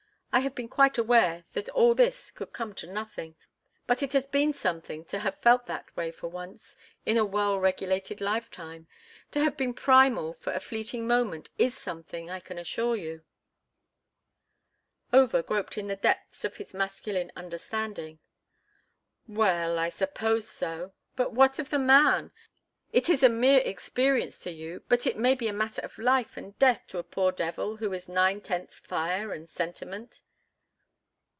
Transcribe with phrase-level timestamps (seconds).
[0.33, 3.35] I have been quite aware that all this could come to nothing,
[3.85, 7.59] but it has been something to have felt that way for once in a well
[7.59, 8.87] regulated lifetime;
[9.31, 13.25] to have been primal for a fleeting moment is something, I can assure you."
[15.11, 18.19] Over groped in the depths of his masculine understanding.
[19.27, 20.93] "Well, I suppose so.
[21.17, 22.31] But what of the man?
[22.93, 26.35] It is a mere experience to you, but it may be a matter of life
[26.35, 30.21] and death to a poor devil who is nine tenths fire and sentiment."